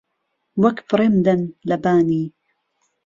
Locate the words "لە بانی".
1.69-2.25